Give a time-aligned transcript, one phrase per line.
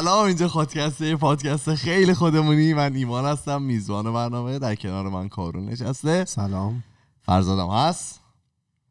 [0.00, 2.74] سلام اینجا خودکسته پادکست خیلی خودمونی.
[2.74, 6.24] من ایمان هستم میزبان برنامه در کنار من کارون نشسته.
[6.24, 6.84] سلام.
[7.22, 8.20] فرزادم هست.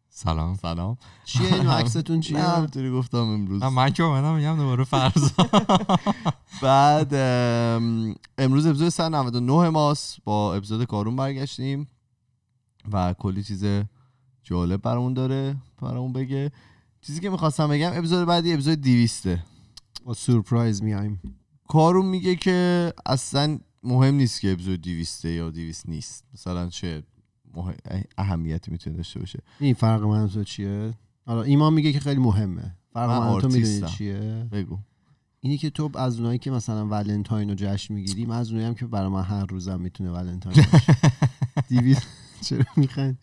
[0.09, 0.97] سلام سلام.
[1.25, 3.63] چیه این عکستون نه چیه همینطوری گفتم امروز.
[3.63, 5.31] من که اومدم میگم دوباره فرض
[6.63, 10.17] بعد ام، امروز اپیزود 199 ماست.
[10.23, 11.87] با اپیزود کارون برگشتیم
[12.91, 13.65] و کلی چیز
[14.43, 16.51] جالب برامون داره برامون بگه.
[17.01, 19.27] چیزی که می‌خواستم بگم اپیزود بعدی اپیزود 200
[20.09, 21.19] با سورپرایز میایم.
[21.67, 26.23] کارون میگه که اصلا مهم نیست که اپیزود 200 یا 200 نیست.
[26.33, 27.03] مثلا چه
[27.53, 27.75] مهم...
[28.17, 29.39] اهمیتی می‌تونه داشته باشه.
[29.59, 30.93] این فرق من تو چیه؟
[31.25, 32.75] حالا ایمان میگه که خیلی مهمه.
[32.93, 33.81] فرق من من تو می‌دونی.
[33.81, 34.77] چیه؟ بگو.
[35.39, 38.75] اینی که تو از اونایی که مثلا ولنتاین رو جشن می‌گیری من از اونایی هم
[38.75, 40.97] که برای من هر روزم می‌تونه ولنتاین باشه.
[41.69, 42.07] دیویست
[42.41, 43.19] چرا میخندی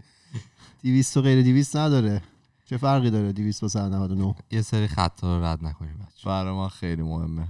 [0.82, 2.22] دیویست و غیر دیویست نداره.
[2.68, 6.68] چه فرقی داره دیویست با 199 یه سری خطا رو رد نکنیم بچه برای من
[6.68, 7.48] خیلی مهمه.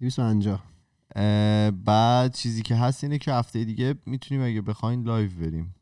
[0.00, 0.62] 250
[1.16, 5.74] اه، بعد چیزی که هست اینه که هفته دیگه می‌تونیم اگه بخواین live بریم.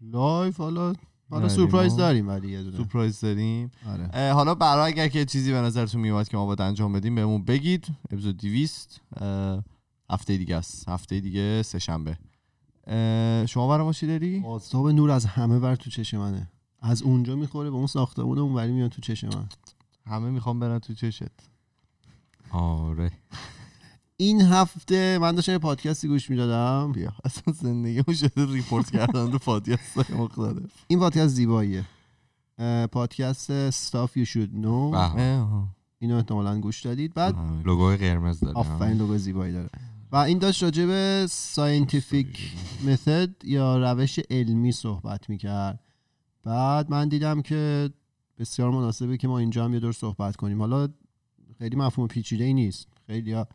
[0.00, 0.92] live حالا
[1.30, 2.76] حالا سورپرایز ما- داریم ولی یه دونه.
[2.76, 3.70] سورپرایز داریم.
[3.88, 4.32] آره.
[4.32, 7.86] حالا برای اگر که چیزی به نظرتون میومد که ما باید انجام بدیم بهمون بگید.
[8.10, 9.64] اپیزود 200 اه،
[10.10, 10.88] هفته دیگه است.
[10.88, 12.18] هفته دیگه سه شنبه
[13.46, 16.50] شما برای ما چی داری؟ آفتاب نور از همه بر تو چش منه.
[16.86, 19.48] از اونجا می‌خوره به اون ساختمون اونوری میاد تو چش من.
[20.06, 21.22] همه می‌خوام برن تو چشت.
[22.50, 23.12] آره.
[24.16, 26.92] این هفته من داشتم یه پادکستی گوش می‌دادم.
[26.92, 30.70] بیا اصلا زندگیمون شده ریپورت کردن رو پادکست های مختلف.
[30.86, 31.84] این پادکست زیباییه.
[32.92, 34.92] پادکست Stuff You Should Know.
[34.92, 34.98] به.
[34.98, 37.14] اه، اینو احتمالا گوش دادید.
[37.14, 37.62] بعد آه.
[37.64, 38.54] لوگوی قرمز داره.
[38.54, 39.70] آفرین لوگو زیبایی داره.
[40.12, 42.52] و این داشت راجع به scientific
[42.86, 45.80] method یا روش علمی صحبت می‌کرد.
[46.44, 47.90] بعد من دیدم که
[48.38, 50.60] بسیار مناسبه که ما اینجا هم یه دور صحبت کنیم.
[50.60, 50.88] حالا
[51.58, 52.88] خیلی مفهوم پیچیده ای نیست.
[53.06, 53.46] خیلی ها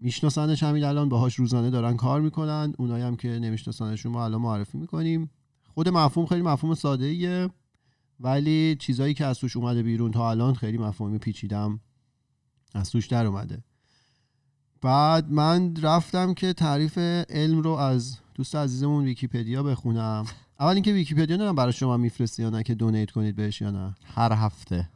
[0.00, 2.74] میشناسنش همین الان باهاش روزانه دارن کار می‌کنن.
[2.78, 5.30] اونایی هم که نمیشناسنشون ما الان معرفی می‌کنیم.
[5.74, 7.48] خود مفهوم خیلی مفهوم ساده ایه
[8.20, 11.80] ولی چیزایی که از توش اومده بیرون تا الان خیلی مفهومی پیچیدم
[12.74, 13.64] از توش در اومده.
[14.82, 16.98] بعد من رفتم که تعریف
[17.28, 20.26] علم رو از دوست عزیزمون ویکیپدیا بخونم.
[20.60, 23.94] اول اینکه ویکیپدیا نمی‌دونم برای شما میفرسته یا نه که دونیت کنید بهش یا نه.
[24.14, 24.88] هر هفته.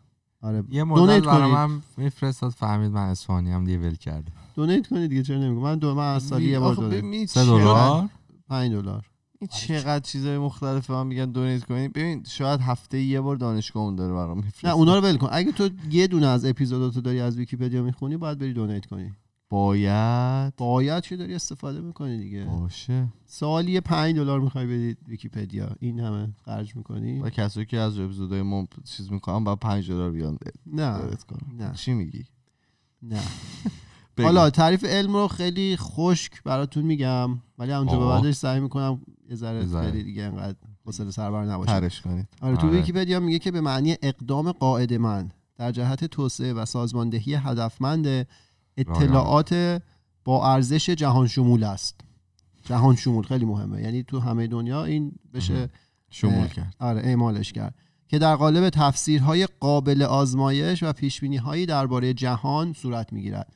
[0.43, 0.65] آره.
[0.71, 1.55] یه مدل برای کنید.
[1.55, 4.33] من میفرستاد فهمید من اسفانی هم دیگه ول کرده.
[4.55, 6.99] دونیت کنید دیگه چرا نمیگم؟ من دو من از سالی یه بار دونیت.
[7.05, 8.09] ببین سه چقدر- دلار
[8.49, 9.05] 5 دلار.
[9.41, 11.93] این چقدر چیزای مختلف من میگن دونیت کنید.
[11.93, 14.69] ببین شاید هفته یه بار دانشگاهمون داره برام میفرسته.
[14.69, 15.29] نه اونا رو ول کن.
[15.33, 19.13] اگه تو یه دونه از اپیزوداتو داری از ویکیپدیا می‌خونی باید بری دونیت کنی.
[19.49, 20.57] باید.
[20.57, 23.09] باید که داری استفاده می‌کنی دیگه؟ باشه.
[23.25, 25.77] سالی 5 دلار می‌خوای بدید ویکیپدیا.
[25.81, 30.11] این همه خرج می‌کنی؟ و کسایی که از اپیزودهای ما چیز می‌کنن با 5 دلار
[30.11, 30.39] بیان.
[30.67, 31.01] نه.
[31.59, 31.73] نه.
[31.75, 32.25] چی میگی؟
[33.03, 33.21] نه.
[34.25, 38.07] حالا تعریف علم رو خیلی خشک براتون میگم ولی اونجا به.
[38.07, 39.67] بعدش سعی می‌کنم یه ذره.
[39.91, 41.73] خیلی دیگه انقدر حوصله سربر نباشه.
[41.73, 42.29] ترش کنید.
[42.41, 42.77] آره تو آره.
[42.77, 48.27] ویکیپدیا میگه که به معنی اقدام قاعدمند در جهت توسعه و سازماندهی هدفمند
[48.79, 49.83] اطلاعات
[50.25, 52.01] با ارزش جهان شمول است.
[52.65, 53.83] جهان شمول خیلی مهمه.
[53.83, 55.69] یعنی تو همه دنیا این بشه
[56.11, 56.75] شمول کرد.
[56.79, 57.75] آره اعمالش کرد.
[58.09, 63.53] که در قالب تفسیرهای قابل آزمایش و پیشبینیهایی درباره جهان صورت می‌گیرد.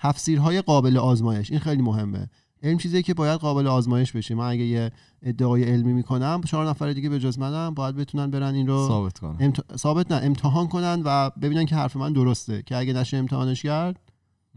[0.00, 2.28] تفسیرهای قابل آزمایش این خیلی مهمه.
[2.62, 4.34] علم چیزی که باید قابل آزمایش بشه.
[4.34, 4.90] من اگه یه
[5.22, 9.18] ادعای علمی می‌کنم چهار نفر دیگه به جز منم باید بتونن برن این رو ثابت
[9.18, 9.76] کنم امت...
[9.76, 12.62] ثابت نه امتحان کنن و ببینن که حرف من درسته.
[12.62, 14.00] که اگه نشه امتحانش کرد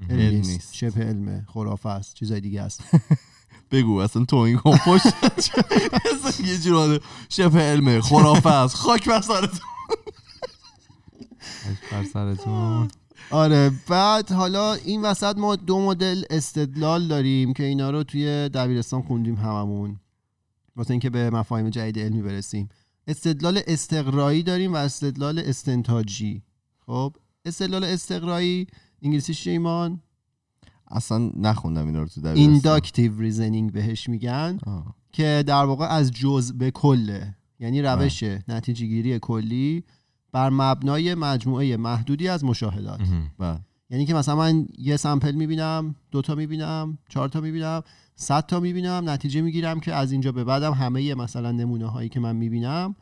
[0.09, 0.75] علم نیست.
[0.75, 2.13] شبه علمه خرافه است.
[2.13, 2.83] چیزای دیگه است.
[3.71, 6.99] بگو اصلا تو این اصلا یه جور آده
[7.29, 8.75] شبه علمه خرافه است.
[8.75, 9.59] خاک بر سرتون.
[11.91, 12.87] بر سرتون.
[13.31, 19.01] آره بعد حالا این وسط ما دو مدل استدلال داریم که اینا رو توی دبیرستان
[19.01, 19.99] خوندیم هممون.
[20.75, 22.69] واسه اینکه به مفاهیم جدید علمی برسیم.
[23.07, 26.43] استدلال استقرایی داریم و استدلال استنتاجی.
[26.85, 28.67] خب استدلال استقرایی
[29.01, 29.99] انگلیسیش چیه ایمان
[30.91, 32.51] اصلا نخوندم اینا رو تو دبیرستان.
[32.51, 34.95] inductive reasoning بهش میگن آه.
[35.11, 37.35] که در واقع از جزء به کله.
[37.59, 39.83] یعنی روش نتیجه گیری کلی
[40.31, 43.01] بر مبنای مجموعه محدودی از مشاهدات.
[43.37, 43.59] بله.
[43.89, 47.83] یعنی که مثلا من یه سمپل می‌بینم دوتا می‌بینم چهار تا می‌بینم
[48.15, 52.19] صد تا می‌بینم نتیجه می‌گیرم که از اینجا به بعدم همه مثلا نمونه هایی که
[52.19, 52.95] من می‌بینم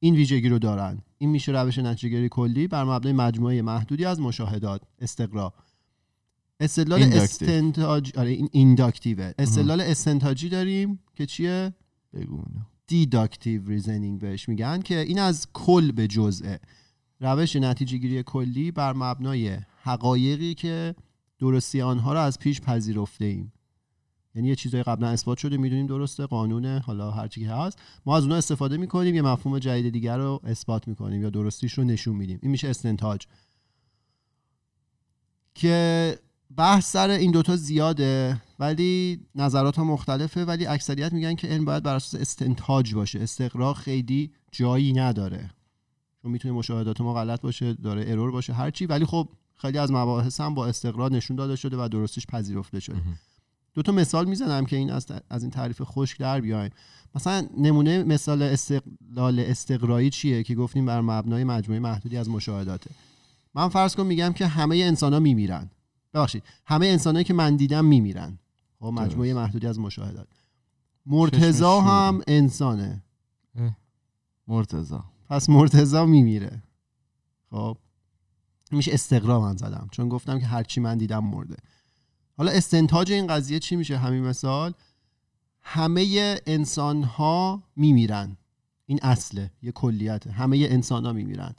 [0.00, 1.02] این ویژگی رو دارن.
[1.18, 4.82] این میشه روش نتیجه گیری کلی بر مبنای مجموعه محدودی از مشاهدات.
[5.00, 5.52] استقرا.
[6.60, 7.02] استدلال.
[7.02, 11.74] استنتاج آره این اینداکتیوه استدلال استنتاجی داریم که چیه؟
[12.14, 12.42] بگو.
[12.86, 16.60] deductive reasoning بهش میگن که این از کل به جزءه.
[17.20, 20.94] روش نتیجه گیری کلی بر مبنای حقایقی که
[21.38, 23.52] درستی آنها را از پیش پذیرفته ایم.
[24.38, 27.78] یعنی یه چیزای قبلا اثبات شده می‌دونیم درسته قانونه حالا هر چی که هست.
[28.06, 31.84] ما از اونها استفاده می‌کنیم یه مفهوم جدید دیگر رو اثبات می‌کنیم یا درستیش رو
[31.84, 32.38] نشون میدیم.
[32.42, 33.26] این میشه استنتاج.
[35.54, 36.18] که
[36.56, 41.82] بحث سر این دوتا زیاده ولی نظرات ها مختلفه ولی اکثریت میگن که علم باید
[41.82, 43.20] بر اساس استنتاج باشه.
[43.20, 45.50] استقرا خیلی جایی نداره.
[46.22, 50.40] چون می‌تونه مشاهدات ما غلط باشه داره ارور باشه هرچی ولی خب خیلی از مباحث
[50.40, 53.02] هم با استقرا نشون داده شده و درستش پذیرفته شده.
[53.74, 56.70] دو تا مثال می‌زنم که این از, از این تعریف خشک در بیایم.
[57.14, 62.90] مثلا نمونه مثال استقلال استقرایی چیه که گفتیم بر مبنای مجموعه محدودی از مشاهداته.
[63.54, 65.70] من فرض کنم میگم که همه انسان ها میمیرن.
[66.14, 66.42] ببخشید.
[66.66, 68.38] همه انسانهایی که من دیدم میمیرن.
[68.80, 70.28] خب مجموعه محدودی از مشاهدات.
[71.06, 73.02] مرتزا هم انسانه.
[74.48, 74.98] مرتضی
[75.30, 76.62] پس مرتزا میمیره.
[77.50, 77.76] خب.
[78.70, 79.88] میشه استقرا من زدم.
[79.90, 81.56] چون گفتم که هرچی من دیدم مرده.
[82.38, 84.74] حالا استنتاج این قضیه چی میشه؟ همین مثال.
[85.62, 88.36] همه انسان ها میمیرن.
[88.86, 90.30] این اصله یه کلیته.
[90.30, 91.54] همه انسان ها میمیرن.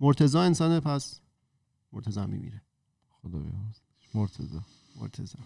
[0.00, 1.20] مرتزا انسانه پس
[1.92, 2.62] مرتزا میمیره.
[3.22, 3.38] خدا.
[4.14, 4.60] مرتضی.
[5.00, 5.38] مرتزا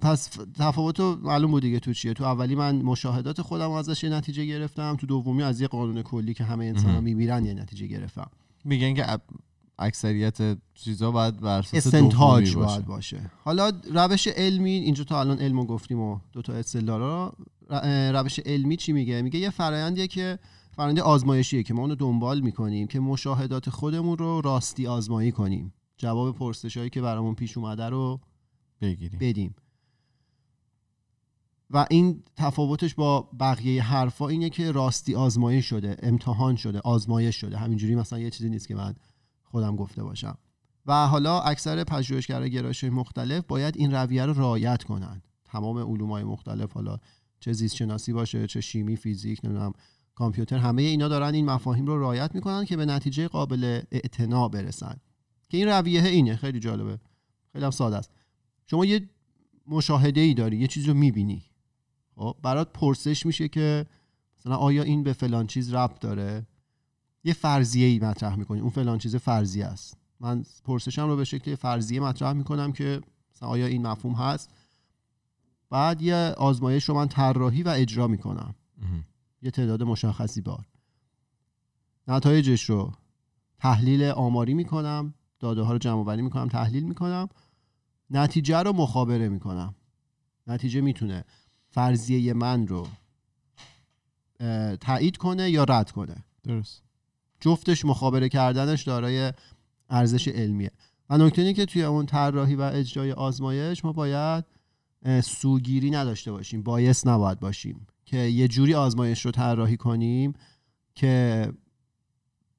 [0.00, 4.10] پس تفاوت رو معلوم بود دیگه تو چیه؟ تو اولی من مشاهدات خودم ازش یه
[4.10, 4.96] نتیجه گرفتم.
[4.96, 7.00] تو دومی از یه قانون کلی که همه انسان ها.
[7.00, 8.30] میمیرن یه نتیجه گرفتم.
[8.64, 9.18] میگن که
[9.78, 13.30] اکثریت چیزا باید بر اساس استنتاج باید باشه.
[13.44, 17.32] حالا روش علمی اینجا تا الان علمو گفتیم و دو تا اصطلاح رو
[18.12, 20.38] روش علمی چی میگه؟ میگه یه فرایندیه که
[20.76, 25.74] فرآیند آزمایشیه که ما اونو دنبال می‌کنیم که مشاهدات خودمون رو راستی آزمایی کنیم.
[25.96, 28.20] جواب پرسش هایی که برامون پیش اومده رو
[28.80, 29.18] بگیریم.
[29.18, 29.54] بدیم.
[31.70, 37.58] و این تفاوتش با بقیه حرفا اینه که راستی آزمایی شده امتحان شده آزمایش شده.
[37.58, 38.94] همینجوری مثلا یه چیزی نیست که من
[39.54, 40.38] خودم گفته باشم.
[40.86, 46.72] و حالا اکثر پژوهشگرای گرایش مختلف باید این رویه رو رعایت کنن تمام علومای مختلف
[46.72, 46.98] حالا
[47.40, 49.72] چه زیست شناسی باشه چه شیمی فیزیک نمی‌دونم
[50.14, 54.96] کامپیوتر همه اینا دارن این مفاهیم رو رعایت می‌کنن که به نتیجه قابل اعتنا برسن.
[55.48, 56.36] که این رویه اینه.
[56.36, 56.98] خیلی جالبه.
[57.52, 58.10] خیلی هم ساده است.
[58.66, 59.08] شما یه
[59.66, 61.42] مشاهده ای داری یه چیزی رو می‌بینی.
[62.16, 63.86] خب برات پرسش میشه که
[64.38, 66.46] مثلا آیا این به فلان چیز ربط داره؟
[67.24, 68.60] یه فرضیه ای مطرح می‌کنی.
[68.60, 69.96] اون فلان چیز فرضیه است.
[70.20, 73.00] من پرسشم رو به شکل فرضیه مطرح می‌کنم که
[73.34, 74.50] مثلا آیا این مفهوم هست؟
[75.70, 78.54] بعد یه آزمایش رو من طراحی و اجرا می‌کنم.
[79.42, 80.66] یه تعداد مشخصی بار.
[82.08, 82.92] نتایجش رو
[83.58, 87.28] تحلیل آماری می‌کنم داده ها رو جمع آوری می‌کنم تحلیل می‌کنم.
[88.10, 89.74] نتیجه رو مخابره می‌کنم.
[90.46, 91.24] نتیجه می‌تونه
[91.68, 92.88] فرضیه من رو
[94.76, 96.24] تایید کنه یا رد کنه.
[96.42, 96.83] درست.
[97.44, 99.32] جفتش مخابره کردنش دارای
[99.90, 100.70] ارزش علمیه.
[101.10, 104.44] و نکته اینه که توی اون طراحی و اجرای آزمایش ما باید
[105.24, 110.32] سوگیری نداشته باشیم بایس نباید باشیم که یه جوری آزمایش رو طراحی کنیم
[110.94, 111.52] که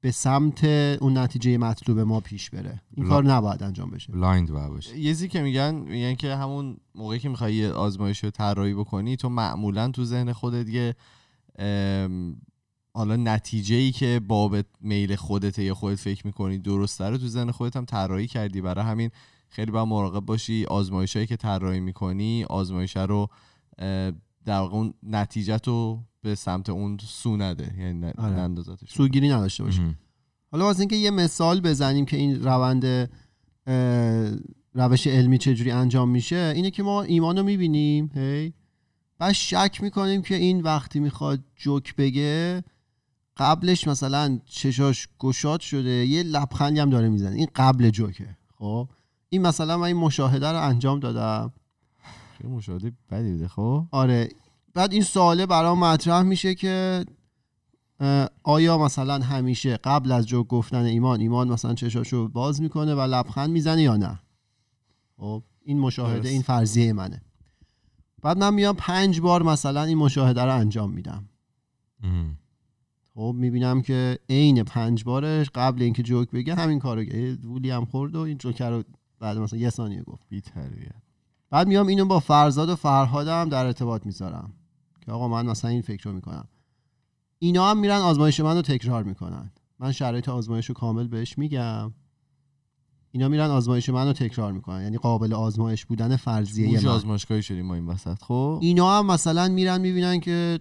[0.00, 2.82] به سمت اون نتیجه مطلوب ما پیش بره.
[2.94, 4.12] این کار نباید انجام بشه.
[4.12, 4.98] blind باید باشه.
[4.98, 9.16] یه چیزی که میگن میگن که همون موقعی که می‌خوای یه آزمایش رو طراحی بکنی
[9.16, 10.94] تو معمولا تو ذهن خودت یه
[12.96, 17.50] حالا نتیجه ای که باب میل خودته یا خودت فکر می‌کنی درسته رو تو ذهن
[17.50, 18.60] خودت هم طراحی کردی.
[18.60, 19.10] برای همین
[19.48, 22.44] خیلی باید مراقب باشی آزمایش هایی که طراحی می‌کنی.
[22.44, 23.28] آزمایش رو
[24.44, 27.74] در واقع اون نتیجه تو به سمت اون سو نده.
[27.78, 28.32] یعنی آره.
[28.32, 28.92] نندازتش.
[28.92, 29.96] سوگیری نداشته باشیم مهم.
[30.52, 33.10] حالا واسه اینکه یه مثال بزنیم که این روند
[34.74, 38.52] روش علمی چجوری انجام میشه اینه که ما ایمان رو می‌بینیم هی؟
[39.18, 42.64] بعد شک می‌کنیم که این وقتی می‌خواد جوک بگه
[43.36, 47.36] قبلش مثلا چشاش گشاد شده یه لبخندی هم داره می‌زنه.
[47.36, 48.36] این قبل جوکه.
[48.58, 48.88] خب؟
[49.28, 51.52] این مثلا من این مشاهده رو انجام دادم.
[52.38, 54.28] خیلی مشاهده بدی بوده خب؟ آره.
[54.74, 57.04] بعد این سواله برام مطرح میشه که
[58.42, 63.50] آیا مثلا همیشه قبل از جو گفتن ایمان ایمان مثلا چشاشو باز می‌کنه و لبخند
[63.50, 64.20] می‌زنه یا نه؟
[65.16, 66.32] خب؟ این مشاهده درست.
[66.32, 67.22] این فرضیه منه.
[68.22, 71.28] بعد من میام پنج بار مثلا این مشاهده رو انجام میدم.
[73.16, 77.02] خب می‌بینم که عین پنج بارش قبل اینکه جوک بگه همین کارو
[77.44, 78.82] وولی هم خورد و این جوکر رو
[79.20, 80.22] بعد مثلا یه ثانیه گفت.
[80.28, 81.02] بی تربیت.
[81.50, 84.52] بعد میام اینو با فرزاد و فرهادم در ارتباط می‌ذارم
[85.00, 86.48] که آقا من مثلا این فکر رو می‌کنم.
[87.38, 89.50] اینا هم میرن آزمایش من رو تکرار می‌کنن.
[89.78, 91.92] من شرایط آزمایش رو کامل بهش میگم.
[93.10, 94.82] اینا میرن آزمایش من رو تکرار می‌کنن.
[94.82, 96.88] یعنی قابل آزمایش بودن فرضیه من.
[96.88, 100.60] آزمایشگاهی شدیم ما این وسط خب؟ اینا هم مثلا میرن می‌بینن که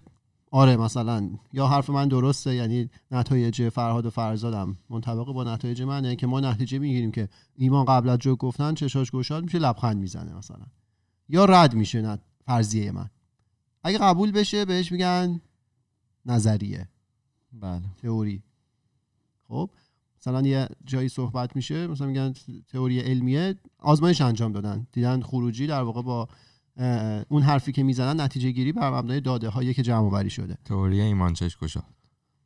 [0.55, 1.29] آره مثلا.
[1.53, 6.39] یا حرف من درسته یعنی نتایج فرهاد و فرزادم منطبق با نتایج منه که ما
[6.39, 10.65] نتیجه می‌گیریم که ایمان قبل از جو گفتن چشاش گشاد میشه لبخند می‌زنه مثلا.
[11.29, 13.09] یا رد میشه نه فرضیه من.
[13.83, 15.41] اگه قبول بشه بهش میگن
[16.25, 16.89] نظریه.
[17.53, 17.81] بله.
[17.97, 18.43] تئوری.
[19.47, 19.69] خب
[20.19, 22.33] مثلا یه جایی صحبت میشه مثلا میگن
[22.67, 24.88] تئوری علمیه آزمایش انجام دادن.
[24.91, 26.27] دیدن خروجی در واقع با
[27.29, 30.58] اون حرفی که می‌زنن نتیجه گیری بر مبنای داده هایی که جمع آوری شده.
[30.65, 31.84] تئوری ایمان چش گشاد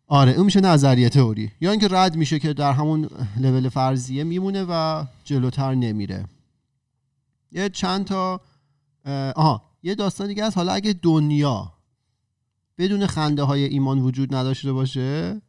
[0.08, 1.52] آره اون میشه نظریه تئوری.
[1.62, 6.26] یا اینکه رد میشه که در همون لول فرضیه میمونه و جلوتر نمیره.
[7.52, 8.42] یه چند تا
[9.36, 10.58] آها یه داستان دیگه هست.
[10.58, 11.74] حالا اگه دنیا
[12.78, 15.42] بدون خنده های ایمان وجود نداشته باشه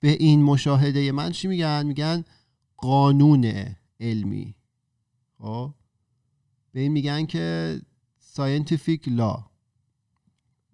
[0.00, 2.24] به این مشاهده من چی میگن؟ میگن
[2.76, 3.52] قانون
[4.00, 4.54] علمی.
[5.38, 5.74] خب؟
[6.72, 7.80] به این میگن که
[8.38, 9.40] scientific law.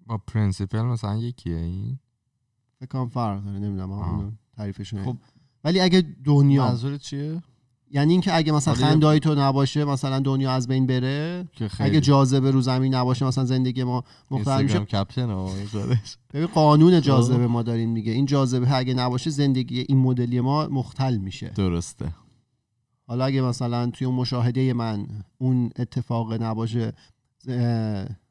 [0.07, 1.99] با principle مثلا یکیه این؟
[2.81, 5.17] فکر کنم فرق داره نمی‌دونم تعریفشون خب،
[5.65, 7.43] ولی اگه دنیا منظور چیه؟
[7.91, 11.91] یعنی اینکه اگه مثلا خندهای تو نباشه مثلا دنیا از بین بره که خیلی.
[11.91, 14.79] اگه جاذبه رو زمین نباشه مثلا زندگی ما مختل میشه.
[14.79, 15.47] caption.
[16.33, 18.13] ببین قانون جاذبه ما داریم میگه.
[18.13, 21.49] این جاذبه اگه نباشه زندگی این مدلی ما مختل میشه.
[21.49, 22.15] درسته.
[23.07, 25.07] حالا اگه مثلا توی اون مشاهده من
[25.39, 26.93] اون اتفاق نباشه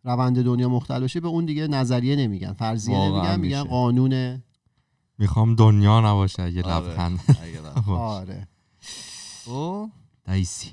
[0.04, 3.64] روند دنیا مختل بشه به اون دیگه نظریه نمیگن فرضیه نمیگن میگن.
[3.64, 4.44] قانون
[5.18, 6.88] می‌خوام دنیا نباشه اگه آره.
[6.88, 7.20] لبخند.
[7.88, 7.92] باشه.
[7.92, 8.48] آره.
[9.46, 9.90] خب،
[10.26, 10.72] دیسی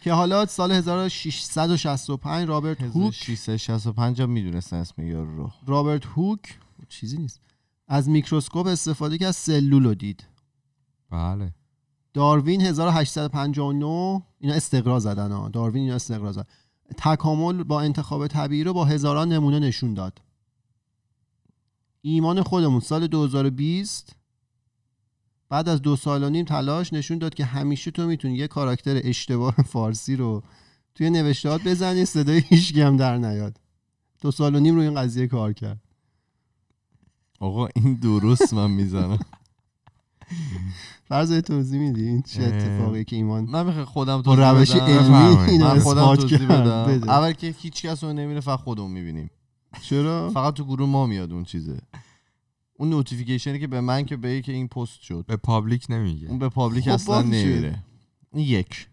[0.00, 5.50] که حالا سال 1665 رابرت هوک 1665 هم می‌دونستن اسم یارو رو.
[5.66, 7.40] رابرت هوک چیزی نیست.
[7.88, 10.24] از میکروسکوپ استفاده که از سلول رو دید.
[11.10, 11.54] بله.
[12.14, 15.48] داروین 1859 اینا استقرا زدن ها.
[15.48, 16.46] داروین اینا استقرا زد.
[16.96, 20.22] تکامل با انتخاب طبیعی رو با هزاران نمونه نشون داد.
[22.02, 24.16] ایمان خودمون سال 2020
[25.48, 29.00] بعد از دو سال و نیم تلاش نشون داد که همیشه تو می‌تونی یه کاراکتر
[29.04, 30.42] اشتباه فارسی رو
[30.94, 33.60] توی نوشتهات بزنی صدای هیچ هم در نیاد.
[34.20, 35.80] دو سال و نیم روی این قضیه کار کرد.
[37.40, 39.18] آقا این درست من می‌زنم.
[41.08, 42.42] فرض توضیح میدی این چه.
[42.42, 44.70] اتفاقی که ایمان من می‌خوام خودم توضیح روش.
[44.76, 46.46] علمی من خودم توضیح.
[46.48, 47.08] بدم.
[47.08, 49.30] اول که هیچ کس اون نمیره فقط خودمون می‌بینیم.
[49.82, 51.78] چرا؟ فقط تو گروه ما میاد اون چیزه.
[52.78, 55.24] اون notification ی که به من که به که این پست شد.
[55.28, 56.28] به public نمیگه.
[56.28, 57.22] اون به public خب اصلا.
[57.22, 57.78] نمیره.
[58.32, 58.88] این یک.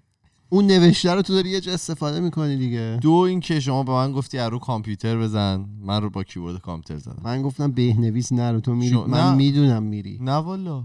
[0.50, 3.00] اون نوشته رو تو داری یه جا استفاده می‌کنی دیگه.
[3.02, 5.66] دو اینکه شما به من گفتی رو کامپیوتر بزن.
[5.82, 7.22] من رو با کیبورد کامپیوتر زدم.
[7.24, 8.92] من گفتم بهنویس نرو تو میری.
[8.92, 9.36] شو- من نه.
[9.36, 10.18] می‌دونم میری.
[10.22, 10.84] نه والا.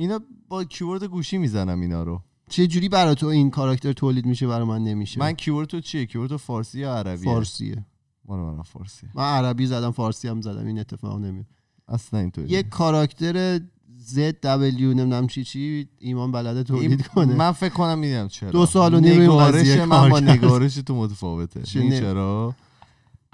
[0.00, 2.22] اینا با کیبورد گوشی می‌زنم اینا رو.
[2.48, 6.06] چه جوری برای تو این کاراکتر تولید میشه برای من نمیشه؟ من کیبورد تو چیه؟
[6.06, 7.84] کیبورد تو فارسی یا عربیه؟ فارسیه.
[8.24, 11.46] مال من فارسی من عربی زدم فارسی هم زدم این اتفاق نمیاد
[11.88, 13.60] اصلا اینطوری یه کاراکتر
[13.98, 17.34] ZW نمی‌دونم چی چی ایمان بلده تولید کنه.
[17.34, 18.50] من فکر کنم می‌دونم چرا.
[18.50, 20.20] دو سال و نیم نگارش من با.
[20.20, 22.54] نگارش تو متفاوته؟ چرا؟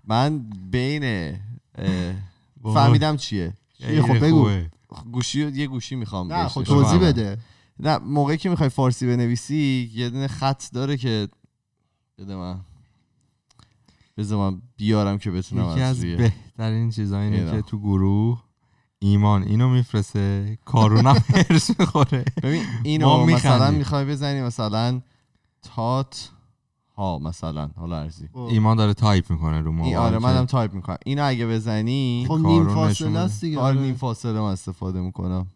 [0.05, 1.35] من بین.
[2.63, 3.53] فهمیدم چیه.
[3.79, 4.51] چیه؟ خب بگو.
[5.13, 6.99] گوشی یه گوشی می‌خوام نه خب توضیح.
[6.99, 7.39] بده
[7.81, 11.29] نه موقعی که می‌خوای فارسی بنویسی یه دونه خط داره که
[12.19, 12.61] بده من
[14.17, 17.51] بذار من بیارم که بتونم یکی از بهترین چیزا اینه.
[17.51, 18.43] که تو گروه
[18.99, 21.17] ایمان اینو میفرسه کارونم
[21.51, 23.71] هرس می‌خوره ببین اینو مثلا.
[23.71, 25.01] می‌خوای بزنی مثلا
[25.63, 26.31] تات
[26.97, 28.39] ها مثلا حالا ارزی خب.
[28.39, 32.47] ایمان داره تایپ می‌کنه رو موبایل آره منم تایپ می‌کنم اینو اگه بزنی خب کارو
[32.49, 33.19] نیم نشون فاصله.
[33.19, 33.87] است دیگه آره آره.
[33.87, 35.47] نیم فاصله من استفاده می‌کنم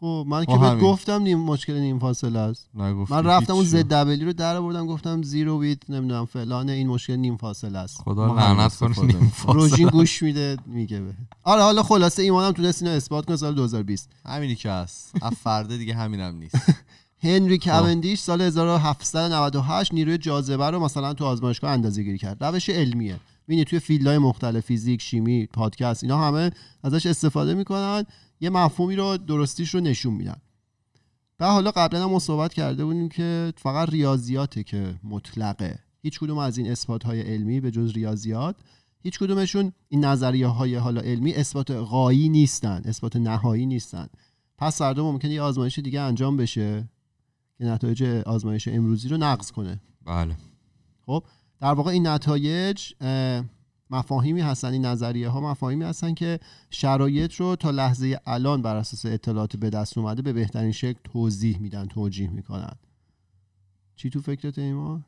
[0.00, 0.80] خب من که بهت.
[0.80, 2.68] گفتم نیم مشکل نیم فاصله است
[3.10, 7.16] من رفتم اون زد دبلی رو در آوردم گفتم زیرو بیت نمی‌دونم فلان این مشکل
[7.16, 9.28] نیم فاصله است خدا لعنت کنه نیم.
[9.28, 9.54] فاصله.
[9.62, 14.08] روژین گوش میده میگه به آره حالا خلاصه ایمانم تونست اینو اثبات کنه سال 2020
[14.26, 16.56] همینی که هست از فردا دیگه همینم نیست
[17.22, 22.44] هنری کوندیش سال 1798 نیروی جاذبه رو مثلا تو آزمایشگاه اندازه گیری کرد.
[22.44, 23.20] روش علمیه.
[23.48, 26.50] ببینید توی field های مختلف فیزیک شیمی پادکست اینا همه
[26.82, 28.04] ازش استفاده می‌کنن.
[28.40, 30.36] یه مفهومی رو درستیش رو نشون میدن.
[31.40, 35.78] و حالا قبلا هم صحبت کرده بودیم که فقط ریاضیاته که مطلقه.
[36.02, 38.56] هیچ کدوم از این اثبات های علمی به جز ریاضیات
[39.02, 44.06] هیچ کدومشون این نظریه های حالا علمی اثبات غایی نیستن اثبات نهایی نیستن.
[44.58, 46.88] پس فردا ممکنه یه آزمایش دیگه انجام بشه.
[47.60, 49.80] که نتایج آزمایش امروزی رو نقض کنه.
[50.06, 50.36] بله.
[51.60, 53.44] در واقع این نتایج اه،
[53.90, 56.40] مفاهیمی هستن این نظریه ها مفاهیمی هستن که
[56.70, 61.58] شرایط رو تا لحظه الان بر اساس اطلاعات به دست اومده به بهترین شکل توضیح
[61.58, 62.72] میدن توجیه می‌کنن.
[63.96, 65.04] چی تو فکرت ایمان؟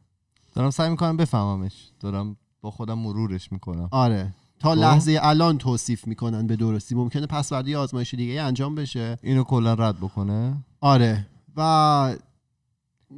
[0.55, 1.91] دارم سعی می‌کنم بفهممش.
[2.01, 3.89] دارم با خودم مرورش می‌کنم.
[3.91, 4.35] آره.
[4.59, 4.81] تا خب.
[4.81, 6.95] لحظه الان توصیف می‌کنن به درستی.
[6.95, 9.19] ممکنه پس فردا یه آزمایش دیگه انجام بشه.
[9.23, 11.27] اینو کلا رد بکنه؟ آره.
[11.57, 12.17] و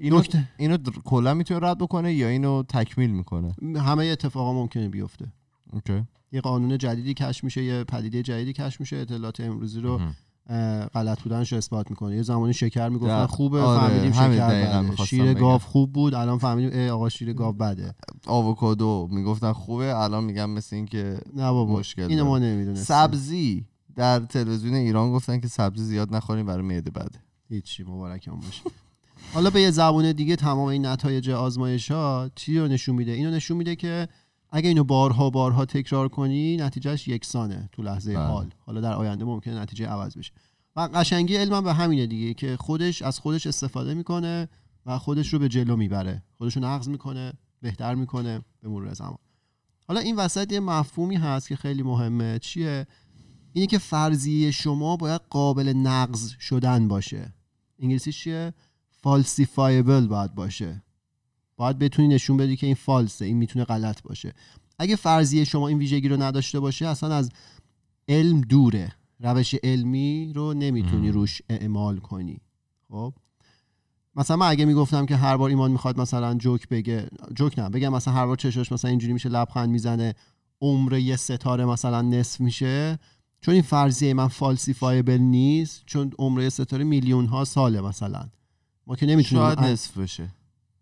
[0.01, 0.49] اینو نکته.
[0.57, 5.27] اینو در- کلا می‌تونه رد بکنه یا اینو تکمیل می‌کنه؟ همه اتفاقا ممکنه بیفته.
[5.73, 6.03] اوکی.
[6.33, 10.01] یه قانون جدیدی کشف میشه یه پدیده جدیدی کشف میشه اطلاعات امروزی رو
[10.95, 12.17] غلط بودنش رو اثبات می‌کنه.
[12.17, 15.05] یه زمانی شکر می‌گفتن خوبه آره، فهمیدیم شکر بده.
[15.05, 15.35] شیر.
[15.35, 17.95] گاو خوب بود الان فهمیدیم ای آقا شیر گاو بده.
[18.27, 22.25] آووکادو می‌گفتن خوبه الان میگن مثل این که نه بابا مشکل اینو.
[22.25, 22.85] ما نمی‌دونستیم.
[22.85, 27.19] سبزی در تلویزیون ایران گفتن که سبزی زیاد نخوریم برای معده بده.
[27.49, 28.63] هیچی مبارک هم باشه.
[29.35, 33.31] حالا به یه زبون دیگه تمام این نتایج آزمایش ها چی رو نشون میده؟ اینو
[33.31, 34.09] نشون میده که
[34.51, 38.27] اگه اینو بارها بارها تکرار کنی نتیجهش یکسانه تو لحظه بله.
[38.27, 38.51] حال.
[38.59, 40.33] حالا در آینده ممکنه نتیجه عوض بشه.
[40.77, 44.49] و قشنگی علم به همینه دیگه که خودش از خودش استفاده می‌کنه
[44.87, 46.23] و خودش رو به جلو می‌بره.
[46.39, 49.19] خودش رو نقض می‌کنه بهتر می‌کنه به مرور زمان.
[49.89, 52.39] حالا این وسط یه مفهومی هست که خیلی مهمه.
[52.39, 52.87] چیه؟
[53.53, 57.33] اینی که فرضیه شما باید قابل نقض شدن باشه.
[57.79, 58.55] انگلیسیش چیه؟
[59.05, 60.83] فالسیفایبل باید باشه.
[61.57, 64.35] باید بتونی نشون بدی که این فالسه این می‌تونه غلط باشه.
[64.79, 67.31] اگه فرضیه شما این ویژگی رو نداشته باشه اصلا از
[68.09, 68.93] علم دوره.
[69.21, 71.11] روش علمی رو نمی‌تونی.
[71.11, 72.41] روش اعمال کنی.
[72.89, 73.15] خب؟
[74.17, 77.93] مثلا من اگه می‌گفتم که هر بار ایمان می‌خواد مثلا جوک بگه جوک نه بگم
[77.93, 80.15] مثلا هر بار چشاش مثلا اینجوری میشه لبخند می‌زنه
[80.61, 82.99] عمر یه ستاره مثلا نصف میشه
[83.41, 88.29] چون این فرضیه من فالسیفایبل نیست چون عمر یه ستاره میلیون ها ساله مثلا.
[88.87, 90.29] ما که نمی‌تونیم شاید نصف بشه.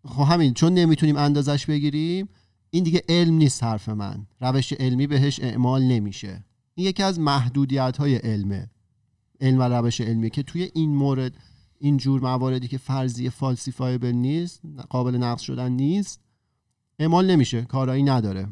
[0.05, 2.29] خب همین چون نمی‌تونیم اندازش بگیریم
[2.69, 4.27] این دیگه علم نیست حرف من.
[4.41, 6.43] روش علمی بهش اعمال نمیشه.
[6.75, 8.69] این یکی از محدودیت های علمه.
[9.41, 11.33] علم و روش علمیه که توی این مورد
[11.79, 16.19] این جور مواردی که فرضیه falsifiable نیست قابل نقض شدن نیست
[16.99, 18.47] اعمال نمیشه کارایی نداره.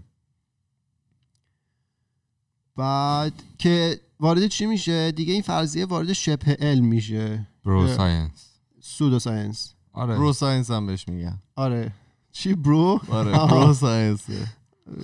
[2.76, 7.48] بعد که وارد چی میشه؟ دیگه این فرضیه وارد شبه علم میشه.
[7.66, 7.88] bro.
[7.88, 8.51] science
[8.82, 10.16] pseudo science آره.
[10.16, 11.40] bro science هم بهش میگن.
[11.56, 11.92] آره.
[12.32, 13.32] چی bro آره.
[13.32, 14.26] bro science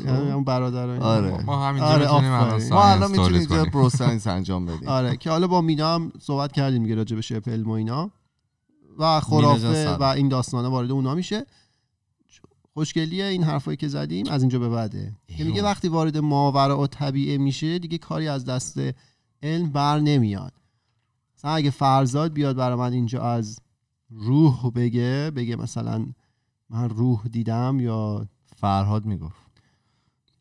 [0.07, 1.43] اون برادر آره.
[1.45, 2.73] ما همینجا آره، می‌تونیم.
[2.73, 4.87] ما الان می‌تونیم اینجا bro science انجام بدیم.
[4.89, 5.17] آره.
[5.17, 8.11] که حالا با مینا هم صحبت کردیم دیگه راجع به علم و اینا.
[8.99, 9.89] و خرافه.
[9.95, 11.45] و این داستانه وارد اونا میشه.
[12.73, 15.15] خوشگلیه این حرفایی که زدیم از اینجا به بعده.
[15.37, 15.63] که میگه.
[15.63, 18.79] وقتی وارد ماورا و طبیعه میشه دیگه کاری از دست
[19.43, 20.53] علم بر نمیاد.
[21.37, 23.59] مثلا اگه فرزاد بیاد برای من اینجا از
[24.09, 26.05] روح بگه بگه مثلا
[26.69, 29.47] من روح دیدم یا فرهاد می‌گفت.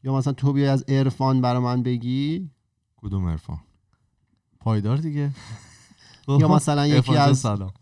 [0.04, 2.50] یا مثلا تو بیای از عرفان برای من بگی.
[2.96, 3.58] کدوم عرفان؟
[4.60, 5.30] پایدار دیگه.
[6.40, 7.72] یا مثلا یکی از سلام.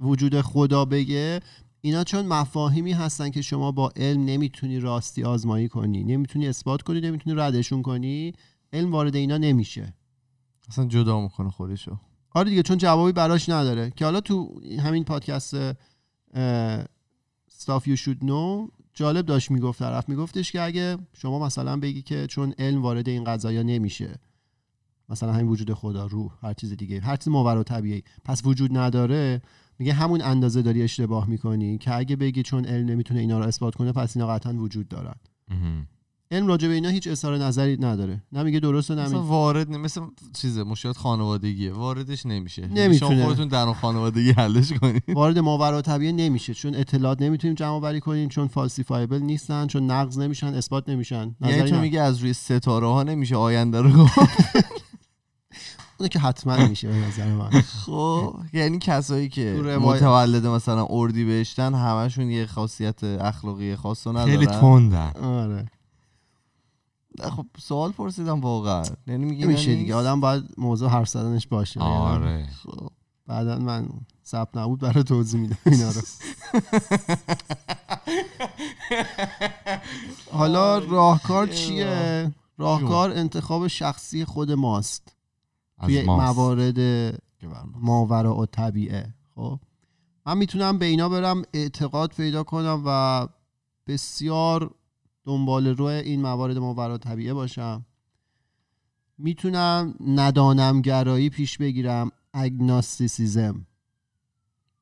[0.00, 1.40] وجود خدا بگه.
[1.80, 7.00] اینا چون مفاهیمی هستن که شما با علم نمی‌تونی راستی آزمایی کنی نمی‌تونی اثبات کنی
[7.00, 8.32] نمی‌تونی ردشون کنی
[8.72, 9.94] علم وارد اینا نمیشه.
[10.68, 11.96] اصلا جدا می‌کنه خودشو.
[12.30, 15.72] آره دیگه چون جوابی براش نداره که حالا تو همین پادکست
[17.60, 22.26] stuff you should know جالب داشت می‌گفت طرف میگفتش که اگه شما مثلا بگی که
[22.26, 24.18] چون علم وارد این قضايا نمیشه
[25.08, 29.42] مثلا همین وجود خدا روح هر چیز دیگه هر چیز ماورا طبیعی پس وجود نداره
[29.78, 33.74] میگه همون اندازه داری اشتباه می‌کنی که اگه بگی چون علم نمی‌تونه اینا رو اثبات
[33.74, 35.14] کنه پس اینا قطعا وجود دارن.
[36.32, 38.22] علم راجع به اینا هیچ اظهار نظری نداره.
[38.32, 40.00] نه میگه درسته نه مثلا وارد نه مثل
[40.32, 41.72] چیزه مشکلات خانوادگیه.
[41.72, 42.62] واردش نمیشه.
[42.62, 43.16] یعنی نمی‌تونه.
[43.16, 45.02] شما خودتون در خانوادگی حلش کنید.
[45.14, 46.54] وارد ماورا طبیعه نمیشه.
[46.54, 51.36] چون اطلاعات نمی‌تونیم جمع بری کنیم چون فالسیفایبل نیستن چون نقض نمیشن اثبات نمیشن.
[51.40, 51.80] یعنی نظری تو.
[51.80, 54.18] میگه از روی ستاره ها نمیشه آینده رو گفت.
[55.98, 57.50] اونه که حتما میشه به نظر من.
[57.86, 59.42] خب یعنی کسایی که
[59.80, 64.60] متولد مثلا اردی بهشتن همشون یه خاصیت اخلاقی خاص رو خیلی ندارن.
[64.60, 65.12] تندن.
[65.22, 65.66] آره.
[67.20, 68.82] خب سوال پرسیدم واقعا.
[69.06, 69.94] یعنی میگه نمیشه دیگه.
[69.94, 71.80] آدم باید موضوع حرف زدنش باشه.
[71.80, 72.48] آره.
[72.62, 72.88] خب.
[73.26, 73.88] بعدا من
[74.24, 76.00] ثبت نبود برای توضیح میدم اینا رو.
[80.32, 85.16] حالا راهکار چیه؟ راهکار انتخاب شخصی خود ماست.
[85.78, 86.02] از توی.
[86.02, 86.78] موارد.
[87.74, 89.14] ماورا و طبیعه.
[89.34, 89.60] خب.
[90.26, 93.28] من می‌تونم به اینا برم اعتقاد پیدا کنم و
[93.86, 94.74] بسیار
[95.30, 97.84] دنبال روی این موارد ماورا طبیعه باشم.
[99.18, 103.66] می‌تونم ندانم گرایی پیش بگیرم اگناستیسیزم.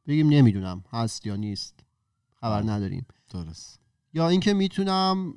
[0.06, 1.80] بگیم نمی‌دونم هست یا نیست.
[2.40, 3.06] خبر نداریم.
[3.30, 3.80] درست.
[4.14, 5.34] یا اینکه می‌تونم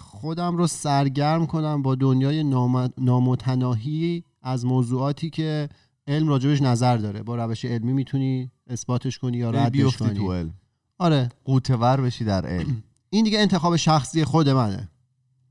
[0.00, 5.68] خودم رو سرگرم کنم با دنیای نام- نامتناهی از موضوعاتی که
[6.06, 7.22] علم راجبش نظر داره.
[7.22, 10.28] با روش علمی می‌تونی اثباتش کنی یا ردش بیفتی تو کنی.
[10.28, 10.54] علم.
[10.98, 11.28] آره.
[11.44, 12.82] قوتور بشی در علم.
[13.10, 14.88] این دیگه انتخاب شخصی خود منه.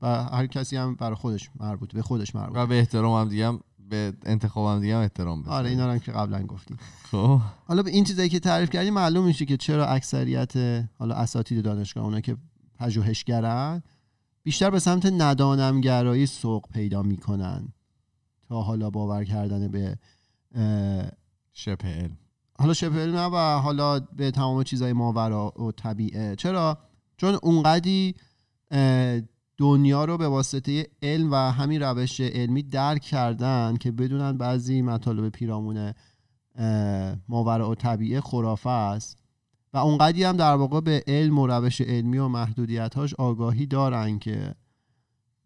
[0.02, 2.56] و هر کسی هم برای خودش مربوط به خودش مربوط.
[2.56, 5.92] و به احترام هم دیگه هم به انتخاب هم دیگه هم احترام بذاریم آره اینا
[5.92, 6.78] هم که قبلا گفتیم.
[7.10, 7.40] خب.
[7.66, 10.52] حالا به این چیزایی که تعریف کردی معلوم میشه که چرا اکثریت
[10.98, 12.36] حالا اساتید دانشگاه اونا که
[12.78, 13.82] پژوهشگرن
[14.42, 17.68] بیشتر به سمت ندانمگرایی سوق پیدا می‌کنن
[18.48, 19.98] تا حالا باور کردن به
[21.52, 22.18] شبه علم.
[22.58, 26.36] حالا شبه علم نه و حالا به تمام چیزای ماورا و طبیعه.
[26.36, 26.78] چرا؟
[27.18, 28.14] چون اونقدی
[29.56, 35.28] دنیا رو به واسطه علم و همین روش علمی درک کردن که بدونن بعضی مطالب
[35.28, 35.92] پیرامون
[37.28, 39.18] ماورا و طبیعه خرافه است.
[39.72, 44.54] و اونقدی هم در واقع به علم و روش علمی و محدودیتاش آگاهی دارن که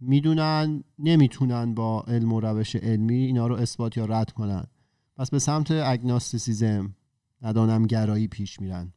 [0.00, 4.64] می‌دونن نمی‌تونن با علم و روش علمی اینا رو اثبات یا رد کنن.
[5.16, 6.94] پس به سمت اگناستیسیزم
[7.42, 8.92] ندانم گرایی پیش میرن.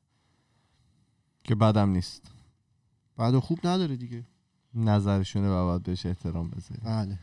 [1.43, 2.34] که بدم نیست.
[3.17, 4.25] بعد خوب نداره دیگه.
[4.73, 6.81] نظرشونه و باید بهش احترام بذاری.
[6.83, 7.19] بله.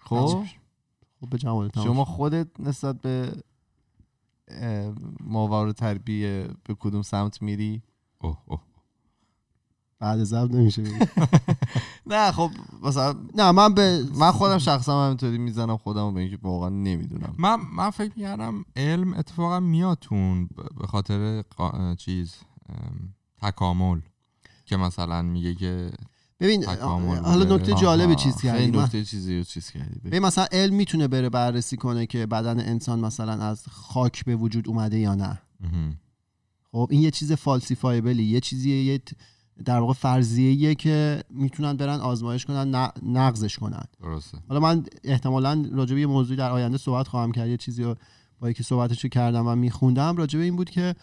[0.00, 0.44] خب؟
[1.20, 1.38] خب به
[1.84, 2.04] شما.
[2.04, 3.32] خودت نسبت به
[4.48, 7.82] اه، ماورا تربیه به کدوم سمت میری؟
[8.18, 8.60] اوه اوه.
[9.98, 10.82] بعد ضبط نمیشه.
[12.06, 12.50] نه خب
[12.82, 17.34] مثلا نه من به من خودم شخصا همینطوری می‌زنم خودم به اینکه واقعا نمی‌دونم.
[17.38, 21.44] من من فکر می‌کردم علم اتفاقا میاد تون ب- به خاطر
[21.98, 22.34] چیز
[22.68, 24.00] ام، تکامل.
[24.64, 25.90] که مثلا میگه که
[26.40, 27.56] ببین حالا.
[27.56, 30.00] نکته جالب چیز کردی نکته چیزی چیز کردی.
[30.04, 34.68] ببین مثلا علم می‌تونه بره بررسی کنه که بدن انسان مثلا از خاک به وجود
[34.68, 35.38] اومده یا نه.
[36.72, 39.00] خب این یه چیز فالسیفایبلی یه چیزیه یه
[39.64, 45.94] در واقع فرضیه که می‌تونن برن آزمایش کنن نقضش کنن درسته حالا من احتمالا راجع
[45.94, 47.96] به یه موضوعی در آینده صحبت خواهم کرد یه چیزی رو
[48.40, 50.94] با یکی صحبتش کردم و میخوندم راجع به این بود که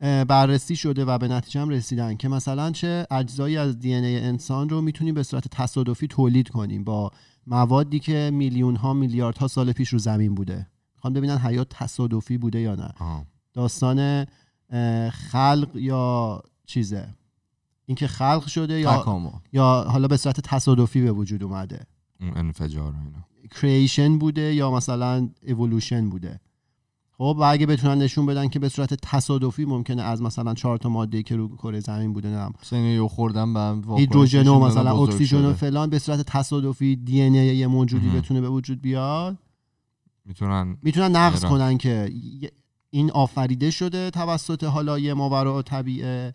[0.00, 4.80] بررسی شده و به نتیجه هم رسیدن که مثلا چه اجزایی از دی انسان رو
[4.80, 7.10] می‌تونیم به صورت تصادفی تولید کنیم با
[7.46, 10.66] موادی که میلیون ها میلیارد ها سال پیش رو زمین بوده.
[10.94, 12.92] می‌خوان ببینن حیات تصادفی بوده یا نه.
[12.98, 13.24] آها.
[13.54, 14.26] داستان
[15.10, 17.14] خلق یا چیزه.
[17.86, 19.30] اینکه خلق شده یا تکامل.
[19.52, 21.86] یا حالا به صورت تصادفی به وجود اومده.
[22.20, 23.24] اون انفجار اینا.
[23.50, 26.40] کریشن بوده یا مثلا اِوولوشن بوده.
[27.18, 30.88] خب و اگه بتونن نشون بدن که به صورت تصادفی ممکنه از مثلا چهار تا
[30.88, 35.54] ماده که رو کره زمین بوده اینو یه خوردن به هیدروژن و مثلا اکسیژن و.
[35.54, 38.08] فلان به صورت تصادفی DNA ی موجودی.
[38.08, 39.38] بتونه به وجود بیاد
[40.24, 41.58] می‌تونن می‌تونن نقض ایران.
[41.58, 42.12] کنن که
[42.90, 46.34] این آفریده شده توسط حالا یه ماورا طبیعه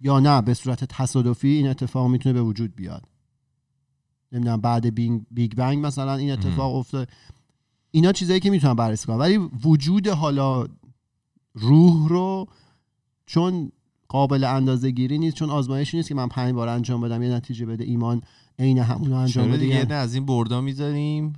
[0.00, 3.02] یا نه به صورت تصادفی این اتفاق می‌تونه به وجود بیاد
[4.32, 7.08] نمی‌دونم بعد بیگ, بیگ بنگ مثلا این اتفاق افتاد
[7.94, 10.66] اینا چیزایی که می‌تونن بررسی کنن ولی وجود حالا
[11.54, 12.46] روح رو
[13.26, 13.72] چون
[14.08, 17.66] قابل اندازه گیری نیست چون آزمایشی نیست که من پنج بار انجام بدم یه نتیجه
[17.66, 18.22] بده ایمان
[18.58, 19.56] عین همون رو انجام بده.
[19.56, 21.32] دیگه؟ یه- نه از این بردا می‌ذاریم.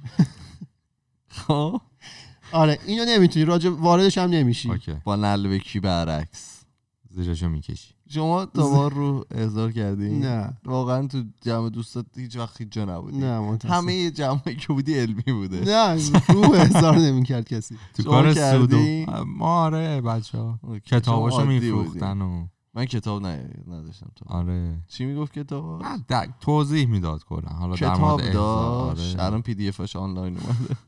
[1.29, 1.81] خب
[2.53, 4.69] آره اینو نمی‌تونی راجع واردش هم نمیشی.
[5.05, 6.64] با نلبه کی برعکس؟
[7.11, 7.95] زیرشو می‌کشی.
[8.09, 10.57] شما تا بار رو احضار کردی؟ نه.
[10.64, 13.19] واقعا تو جمع دوستات هیچ وقت هیچ جا نبودی.
[13.19, 13.75] نه منتظر.
[13.75, 15.61] همه جمعی که بودی علمی بوده.
[15.61, 15.95] نه
[16.29, 17.79] روح هزار نمی‌کرد کسی.
[17.95, 18.79] تو کار؟ سودو
[19.27, 20.59] ما آره بچه ها.
[20.85, 22.47] کتاباشو میفروختن و.
[22.75, 24.25] من کتاب نه نداشتم تو.
[24.29, 24.83] آره.
[24.88, 27.49] چی می‌گفت کتاب نه توضیح می‌داد کلا.
[27.49, 29.16] حالا در کتاب مورد احضار، داشت.
[29.16, 29.25] آره.
[29.27, 30.77] الان پی دی افش آنلاین اومده.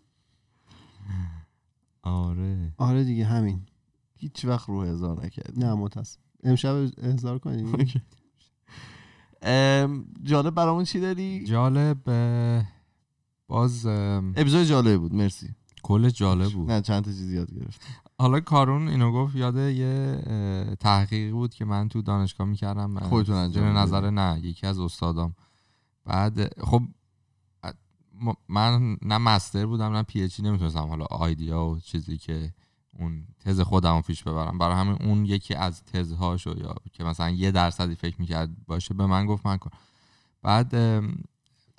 [2.02, 2.72] آره.
[2.76, 3.60] آره دیگه همین.
[4.16, 5.60] هیچ وقت رو هزار نکردی.
[5.60, 7.72] نه متاسف امشب احضار کنیم
[10.22, 11.98] جالب برامون چی داری؟ جالب
[13.48, 15.54] باز اپیزود جالب بود مرسی.
[15.82, 16.70] کل جالب بود.
[16.70, 17.80] نه چند تا چیز یاد گرفت.
[18.18, 20.22] حالا کارون اینو گفت یاد یه
[20.80, 25.34] تحقیقی بود که من تو دانشگاه می‌کردم خودتون انجام؟ نظر نه یکی از استادام.
[26.04, 26.82] بعد خب
[28.48, 32.54] من نه مستر بودم نه پی اچ نمی‌تونستم حالا آیدیا و چیزی که
[32.98, 34.58] اون تز خودم رو پیش ببرم.
[34.58, 39.06] برای همین اون یکی از تزهاشو یا که مثلا یه درصدی فکر می‌کرد باشه به
[39.06, 39.70] من گفت من کن.
[40.42, 40.70] بعد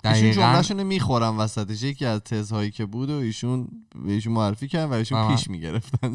[0.04, 1.82] دقیقا جملهشون می‌خورم وسطش.
[1.82, 3.68] یکی از تزهایی که بود و ایشون
[4.04, 6.14] به ایشون معرفی کردن و ایشون پیش می‌گرفتن.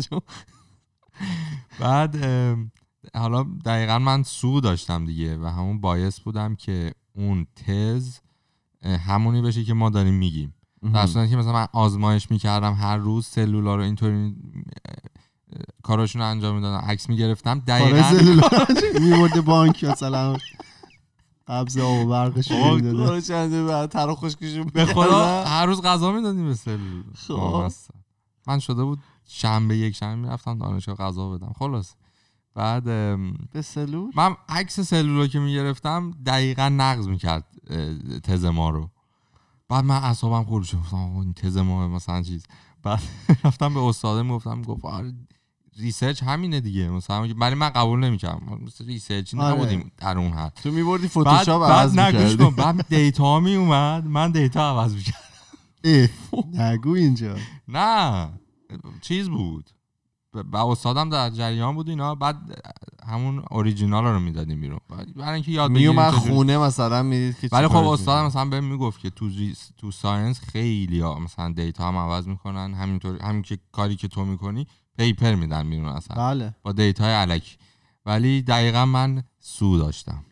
[1.80, 2.16] بعد
[3.14, 8.20] حالا دقیقا من سو داشتم دیگه و همون باعث بودم که اون تز
[8.84, 10.55] همونی بشه که ما داریم میگیم.
[10.94, 14.36] در صورتی که مثلا من آزمایش می‌کردم هر روز سلولا رو اینطوری
[15.84, 18.12] کاراشون رو انجام می‌دادم عکس می‌گرفتم دقیقا
[19.02, 20.38] میبرده بانک مثلا
[21.48, 23.22] قبض آب و برقش می‌داده.
[23.22, 24.16] چند تر
[24.74, 27.72] به خدا هر روز غذا می‌دادیم به سلول خب.
[28.48, 31.54] من شده بود شنبه یک شنبه می‌رفتم دانشگاه غذا بدم.
[31.60, 31.94] خلاص.
[32.56, 32.84] بعد
[33.54, 37.46] به سلول؟ من عکس سلول رو که می‌گرفتم دقیقا نقض می‌کرد
[38.24, 38.90] تز ما رو.
[39.70, 40.78] بعد من اعصابم خورد شد.
[40.78, 42.46] گفتم این تز ما مثلا چیز.
[42.84, 43.02] بعد
[43.44, 45.14] رفتم به استاده می‌گفتم گفت آره
[45.78, 46.90] research همینه دیگه.
[46.90, 48.60] مثلا ولی من قبول نمی‌کردم.
[48.66, 49.56] مثل research آره.
[49.56, 50.54] نبودیم در اون حد.
[50.64, 52.44] تو میبردی بعد فتوشاپ بعد عوض نه گوش می‌کردی.
[52.44, 52.56] کن.
[52.56, 54.06] بعد data می اومد.
[54.06, 55.20] من data عوض می‌کردم.
[56.62, 57.36] نگو اینجا.
[57.68, 58.30] نه
[59.02, 59.70] چیز بود.
[60.52, 62.16] و استادم در جریان بود اینا.
[62.16, 62.38] بعد
[63.08, 64.80] همون اوریجینال رو می‌دادیم بیرون.
[65.16, 68.28] برای اینکه یاد بگیریم میومد خونه مثلا می‌دید که ولی خب استادم می‌کنی.
[68.28, 72.74] مثلا بهم می‌گفت که تو res- تو science خیلی ها مثلا data هم عوض می‌کنن.
[72.74, 74.68] همینطور همین که کاری که تو می‌کنی
[74.98, 76.18] paper میدن بیرون اصلا.
[76.18, 76.56] بله.
[76.64, 77.56] با data الکی.
[78.06, 80.24] ولی دقیقا من سو داشتم.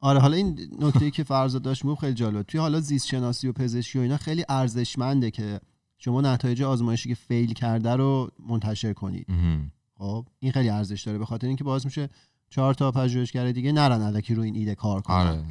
[0.00, 3.52] آره حالا این نکته که فرزاد داشت می‌گفت خیلی جالب توی حالا زیست شناسی و
[3.52, 5.60] پزشکی و اینا خیلی ارزشمنده که
[6.04, 9.26] شما نتایج آزمایشی که fail کرده رو منتشر کنید.
[9.98, 11.18] خب این خیلی ارزش داره.
[11.18, 12.08] به خاطر اینکه باعث میشه
[12.50, 15.16] چهار تا پژوهشگر دیگه نرن الکی رو این ایده کار کنن.
[15.16, 15.44] آره.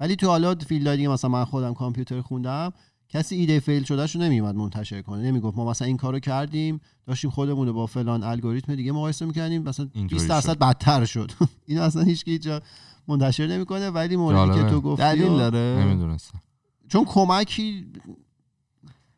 [0.00, 2.72] ولی تو حالا field دیگه مثلا من خودم کامپیوتر خوندم
[3.08, 5.22] کسی ایده فیل شدهش رو نمیومد منتشر کنه.
[5.22, 9.62] نمی‌گفت ما مثلا این کارو کردیم داشتیم خودمون رو با فلان الگوریتم دیگه مقایسه می‌کردیم
[9.62, 10.58] مثلا اینطوری 20 درصد.
[10.58, 11.32] بدتر شد.
[11.66, 12.62] این اصلا هیچ کی جا
[13.08, 14.70] منتشر نمی‌کنه ولی موردی که.
[14.70, 15.84] تو گفتی دلیل داره.
[15.84, 16.40] نمی‌دونستم.
[16.88, 17.86] چون کمکی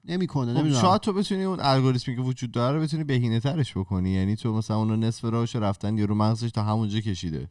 [0.04, 0.82] نمی‌کنه خب نمی‌دونم.
[0.82, 4.10] شاید تو بتونی اون الگوریتمی که وجود داره رو بتونی بهینه ترش بکنی.
[4.10, 7.48] یعنی تو مثلا اونو نصف راهش رفتن یارو مغزش تا همونجا کشیده.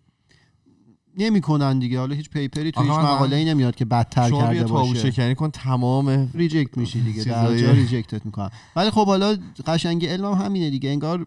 [1.18, 2.00] نمی‌کنن دیگه.
[2.00, 5.12] حالا هیچ paper ی تو هیچ مقاله ای نمیاد که بدتر شما کرده باشه.
[5.12, 7.24] شکنی کن تمام reject میشی دیگه.
[7.24, 8.50] در جا reject ت می‌کنن.
[8.76, 9.38] ولی خب حالا
[9.68, 10.90] قشنگی علم هم همینه دیگه.
[10.90, 11.26] انگار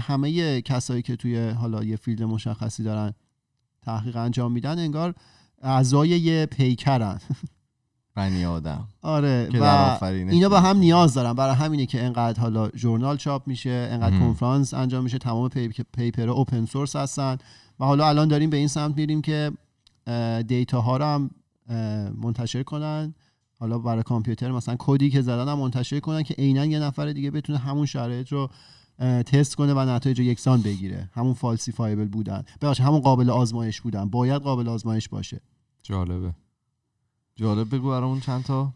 [0.00, 3.14] همه کسایی که توی حالا یه field مشخصی دارن
[3.82, 5.14] تحقیق انجام میدن انگار
[5.62, 7.20] اعضای یه پیکرن.
[8.14, 8.88] بنی آدم.
[9.02, 9.60] آره که و
[10.00, 11.32] در اینا به هم نیاز دارن.
[11.32, 14.18] برای همینه که انقدر حالا ژورنال چاپ میشه انقدر.
[14.18, 15.48] کنفرانس انجام میشه تمام
[15.92, 17.38] paper open source هستن.
[17.80, 19.52] و حالا الان داریم به این سمت میریم که
[20.46, 21.30] data ها رو هم
[22.22, 23.14] منتشر کنن.
[23.58, 27.30] حالا برای کامپیوتر مثلا کدی که زدن هم منتشر کنن که عینا یه نفر دیگه
[27.30, 28.50] بتونه همون شرایط رو
[29.26, 31.10] تست کنه و نتایج یکسان بگیره.
[31.12, 32.44] همون falsifiable بودن.
[32.60, 34.04] ببخشید همون قابل آزمایش بودن.
[34.04, 35.40] باید قابل آزمایش باشه.
[35.82, 36.34] جالبه.
[37.36, 38.72] جالب بگو برامون چند تا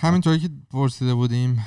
[0.00, 1.64] همینطوری که پرسیده بودیم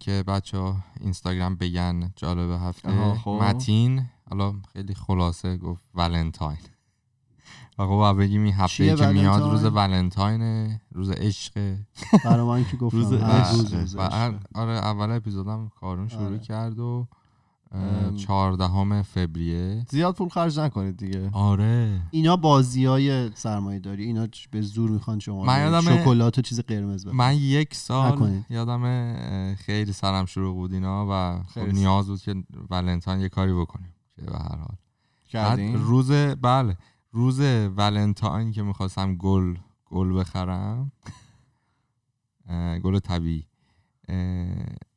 [0.00, 3.30] که بچه ها اینستاگرام بگن جالب هفته خب.
[3.42, 6.58] متین حالا خیلی خلاصه گفت ولنتاین
[7.78, 11.76] و خب بگیم این هفته که میاد؟ روز ولنتاینه روز عشق
[12.24, 13.96] برای من که گفتم روز عشق.
[14.54, 16.38] آره اول اپیزودم کارون شروع آره.
[16.38, 17.06] کرد و.
[18.16, 19.84] چهاردهم فوریه.
[19.90, 21.30] زیاد پول خرج نکنید دیگه.
[21.32, 22.02] آره.
[22.10, 26.42] اینا بازی های سرمایه داری اینا به زور می‌خوان شما من رو یادمه- شکلات و
[26.42, 28.44] چیز قرمز بخرید من یک سال نکنید.
[28.50, 32.34] یادم خیلی سرم شروع بود اینا و خب نیاز بود که
[32.70, 34.76] ولنتاین یه کاری بکنیم که به هر حال.
[35.28, 36.76] کردین؟ روز بله
[37.12, 37.40] روز
[37.76, 39.56] ولنتاین که می‌خواستم گل
[39.90, 40.92] گل بخرم
[42.82, 43.46] گل طبیعی.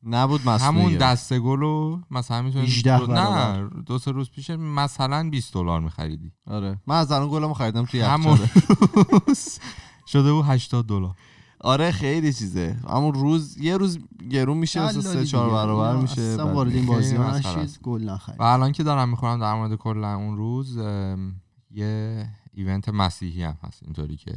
[0.02, 3.68] نبود مصنوعی همون دسته گل رو مثلا 18 می‌تونید نه.
[3.86, 6.32] دو سه روز پیش مثلا 20 دلار میخریدی.
[6.46, 6.80] آره.
[6.86, 8.38] من از الان گلمو خریدم توی همون
[9.26, 9.58] روز.
[10.06, 11.14] شده بود 80 دلار.
[11.60, 12.76] آره خیلی چیزه.
[12.88, 13.98] همون روز یه روز
[14.30, 15.50] گرون میشه واسه سه چهار.
[15.50, 17.78] برابر میشه اصلا وارد این بازی نشید.
[17.82, 18.40] گل نخرید.
[18.40, 20.76] و الان که دارم می‌خورم در مورد کلا اون روز
[21.70, 24.36] یه ایونت مسیحی هم هست اینطوری که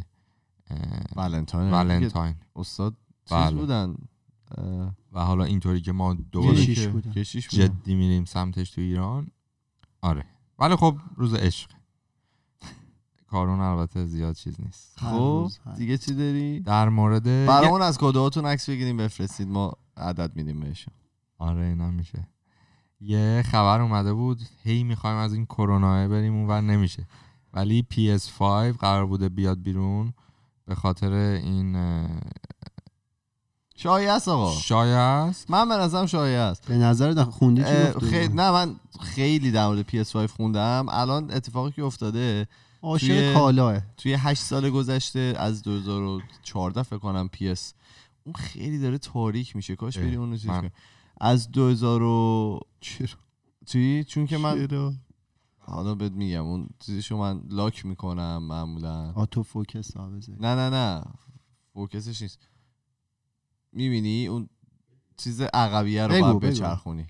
[1.16, 2.36] ولنتاین ولنتاین.
[2.56, 2.96] استاد
[3.30, 3.56] چیز بله.
[3.56, 3.96] بودن.
[5.14, 6.66] و حالا اینطوری که ما دوباره
[7.50, 9.28] جدی میریم سمتش تو ایران؟
[10.02, 10.26] آره.
[10.60, 11.70] ولی خب روز عشق.
[13.28, 15.00] کارون البته زیاد چیز نیست.
[15.00, 20.36] خب دیگه چی داری؟ در مورد یه- برامون از کدوهاتون عکس بگیریم بفرستید ما عدد
[20.36, 20.94] میدیم بهشون.
[21.38, 22.28] آره اینا میشه.
[23.02, 27.08] یه خبر اومده بود هی می‌خوایم از این کرونا بریم اونور نمیشه.
[27.54, 28.42] ولی PS5
[28.80, 30.14] قرار بوده بیاد بیرون
[30.66, 31.12] به خاطر
[31.44, 31.76] این
[33.80, 34.52] شایعه است آقا.
[34.60, 36.68] شایع است؟ من به نظرم شایعه است.
[36.68, 40.86] به نظر خوندی چی خیلی؟ نه من خیلی در مورد PS5 خوندم.
[40.90, 42.48] الان اتفاقی که افتاده
[42.82, 47.60] عاشق توی- کالاه توی هشت سال گذشته از 2014 فکر کنم PS
[48.24, 49.76] اون خیلی داره تاریک میشه.
[49.76, 50.52] کاش اه، بریم اونو چیز
[51.22, 52.60] از 2000 و
[53.66, 54.94] چی؟ چون که من چرا؟
[55.60, 59.12] حالا بهت میگم اون چیزشو من لاک می‌کنم معمولا.
[59.16, 59.98] آتو فوکس.
[59.98, 61.04] نه نه نه.
[61.74, 62.40] فوکسش نیست.
[63.72, 64.50] می‌بینی؟ اون
[65.18, 66.40] چیز عقبیه رو باید.
[66.40, 67.08] بچرخونی.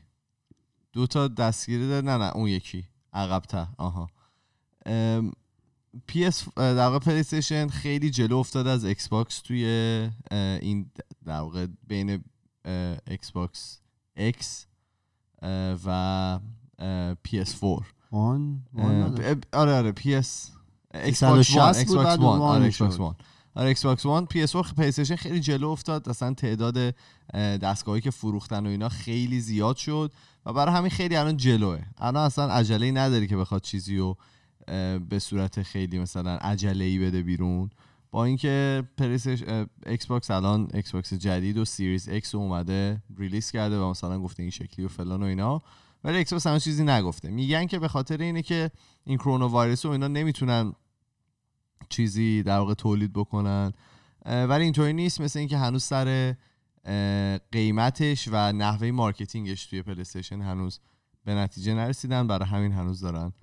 [0.93, 2.05] دو تا دستگیری داره.
[2.05, 2.85] نه نه اون یکی.
[3.13, 3.67] عقبتر.
[3.77, 4.09] آها.
[4.85, 5.31] ام،
[6.11, 9.65] PS در واقع پلی استیشن خیلی جلو افتاده از ایکس باکس توی
[10.61, 10.91] این
[11.25, 12.23] در واقع بین
[13.07, 13.79] ایکس باکس
[14.19, 14.45] X
[15.41, 15.89] اه، و
[16.79, 19.35] اه، PS4 One One نداره.
[19.53, 20.51] آره آره PS
[20.93, 22.41] 360 بود، بعد One.
[22.41, 22.83] آره شد.
[22.83, 23.15] X One.
[23.57, 26.09] آره ایکس باکس One PS پلی خیلی جلو افتاد.
[26.09, 30.11] اصلا تعداد اه، دستگاهایی که فروختن و اینا خیلی زیاد شد
[30.45, 31.81] و برای همین خیلی الان جلوه.
[31.97, 34.17] الان اصلا عجله نداری که بخواد چیزی رو
[35.09, 37.69] به صورت خیلی مثلا عجله بده بیرون.
[38.11, 39.43] با اینکه پلیستش
[39.85, 44.43] ایکس باکس الان ایکس باکس جدید و Series X اومده release کرده و مثلا گفته
[44.43, 45.61] این شکلی و فلان و اینا.
[46.03, 47.29] ولی ایکس باکس چیزی نگفته.
[47.29, 48.71] میگن که به خاطر اینه که
[49.03, 50.73] این corona virus و اینا نمی‌تونن
[51.89, 53.73] چیزی در واقع تولید بکنن.
[54.25, 56.35] ولی اینطوری نیست مثل اینکه هنوز سر
[57.51, 60.79] قیمتش و نحوه marketing ش توی پلی استیشن هنوز
[61.25, 62.27] به نتیجه نرسیدن.
[62.27, 63.33] برای همین هنوز دارن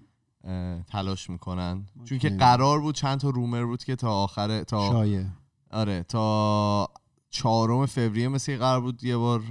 [0.91, 1.87] تلاش می‌کنن.
[2.05, 2.31] چون که.
[2.31, 5.25] قرار بود چند تا rumor بود که تا آخر تا شایع.
[5.71, 6.89] آره تا
[7.31, 9.43] چهارم فوریه مثل قرار بود یه بار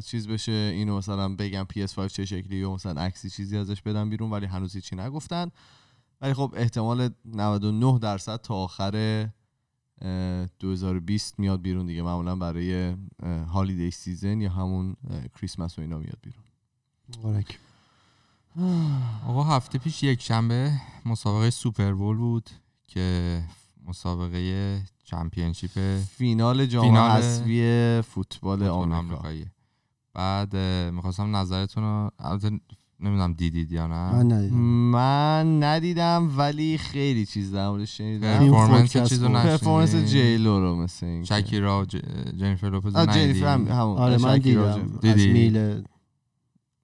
[0.00, 0.52] چیز بشه.
[0.52, 4.74] اینو مثلا بگم PS5 چه شکلی و مثلا عکسی چیزی ازش بدن بیرون ولی هنوز
[4.74, 5.50] هیچی نگفتن.
[6.26, 8.96] ولی خب احتمال 99 درصد تا آخر
[10.02, 12.02] اه، 2020 میاد بیرون دیگه.
[12.02, 12.94] معمولا برای
[13.52, 14.96] holiday season یا همون
[15.40, 16.42] کریسمس و اینا میاد بیرون.
[17.18, 17.58] مبارک.
[19.28, 20.72] آقا هفته پیش یک شنبه
[21.04, 22.50] مسابقه سوپر بول بود
[22.86, 23.42] که
[23.86, 29.32] مسابقه championship فینال جام حذفی فوتبال آمریکا.
[30.14, 30.56] بعد
[30.92, 32.60] می‌خواستم نظرتون رو البته
[33.00, 34.12] نمی‌دونم دیدید یا نه.
[34.12, 34.56] من ندیدم.
[34.90, 38.38] من ندیدم ولی خیلی چیز در موردش شنیدم.
[38.38, 43.98] پرفورمنس چیزو؟ پرفورمنس جیلو رو مثل این شکیرا و ج- جنیفر لوپز؟ جنیفر هم همون.
[43.98, 44.98] آره من دیدم.
[45.02, 45.82] از؟ میل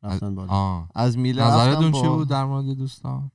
[0.02, 0.52] رفتن بالا.
[0.52, 0.88] آه.
[0.94, 3.30] از میله نظرتون چی بود در مورد دوستان؟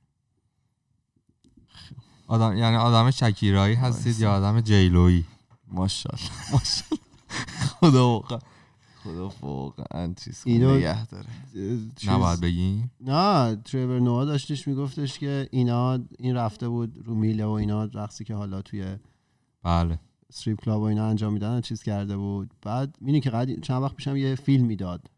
[2.26, 4.20] آدم یعنی آدم شکیرایی هستید.
[4.20, 5.24] یا آدم جیلویی
[5.72, 6.98] ماشاءالله ماشاءالله.
[7.80, 8.38] خدا واقعا
[9.04, 11.26] خدا واقعا چیز اینو- نگه داره.
[11.96, 17.44] چیز- نباید بگیم نه تریور نوها داشتش میگفتش که اینا این رفته بود رو میله
[17.44, 18.96] و اینا رقصی که حالا توی
[19.62, 19.98] بله.
[20.30, 22.50] استریپ کلاب و اینا انجام میدن چیز کرده بود.
[22.62, 23.60] بعد می‌دونی که قد...
[23.60, 25.10] چند وقت پیشم یه فیلم می‌داد.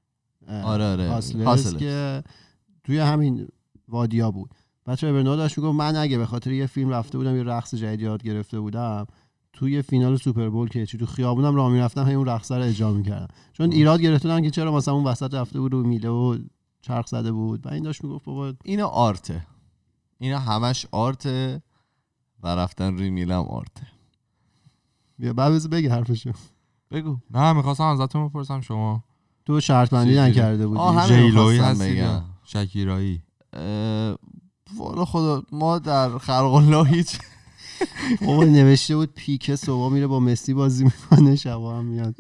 [0.48, 1.20] آره، آره.
[1.78, 2.22] که
[2.84, 3.48] توی همین
[3.88, 4.50] وادیا بود.
[4.84, 7.74] بعد تریور نوها داشت می‌گفت من اگه به خاطر یه فیلم رفته بودم یه رقص
[7.74, 9.06] جدید یاد گرفته بودم
[9.52, 13.28] توی فینال سوپر بول که چی تو خیابونم راه می‌رفتم همین رقص رو اجرا می‌کردم.
[13.52, 16.38] چون ایراد گرفته بودن که چرا مثلا اون وسط رفته بود رو میله و
[16.80, 17.66] چرخ زده بود.
[17.66, 19.46] و این داشت می‌گفت بابا اینا آرته.
[20.18, 21.62] اینا همش آرته
[22.42, 23.86] و رفتن روی میلم آرته.
[25.18, 26.32] بیا بعد بگه حرفشو.
[26.90, 27.16] بگو.
[27.30, 29.04] نه می‌خواستم ازتون بپرسم شما.
[29.46, 30.80] تو شرط بندی؟ نکرده بودی.
[31.80, 31.96] بگم.
[31.96, 33.22] یا شکیرایی.
[34.76, 37.18] والا خدا ما در خلق الله هیچ
[38.20, 42.14] بابا نوشته بود پیکه صبح میره با مسی بازی می‌کنه شبا هم میاد.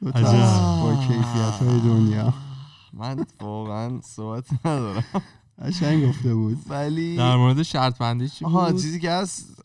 [0.00, 0.06] تو
[0.82, 2.34] با کیفیت های دنیا.
[2.92, 5.04] من واقعا صحبت ندارم.
[5.62, 6.58] قشنگ گفته بود.
[6.68, 9.64] ولی در مورد شرط بندی چی آها بود؟ چیزی که هست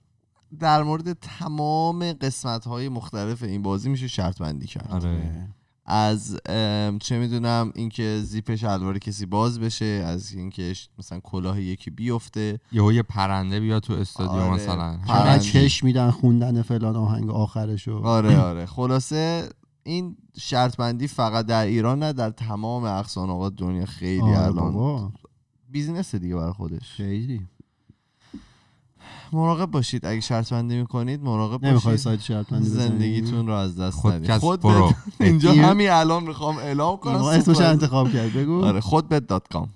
[0.59, 5.47] در مورد تمام قسمت های مختلف این بازی میشه شرط بندی کرد آره.
[5.85, 11.91] از ام، چه می‌دونم اینکه زیپ شلوار کسی باز بشه از اینکه مثلا کلاه یکی
[11.91, 12.59] بیفته.
[12.71, 14.53] یهو یه پرنده بیا تو استادیوم آره.
[14.53, 14.99] مثلا.
[15.07, 15.39] پرنده.
[15.39, 17.97] چش میدن خوندن فلان آهنگ آخرشو.
[18.03, 18.65] آره آره.
[18.65, 19.49] خلاصه
[19.83, 24.73] این شرط بندی فقط در ایران نه در تمام اقصان اوقات دنیا خیلی آره الان
[24.73, 25.11] بابا.
[25.69, 26.91] بیزینس دیگه برای خودش.
[26.91, 27.47] خیلی.
[29.33, 30.05] مراقب باشید.
[30.05, 32.03] اگه شرط بندی می‌کنید مراقب نمی‌خوای باشید.
[32.03, 34.93] سایت شرط بندی زندگیتون رو از دست خود ندید خود برو.
[35.19, 37.23] اینجا این- همین الان می‌خوام اعلام کنم.
[37.23, 38.33] اسمش انتخاب کرد.
[38.33, 38.65] بگو.
[38.65, 39.69] آره خودبت دات کام